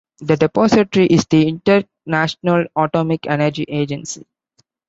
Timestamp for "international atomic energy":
1.47-3.65